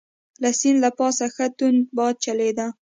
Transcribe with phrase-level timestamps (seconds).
[0.41, 2.67] د سیند له پاسه ښه توند باد چلیده.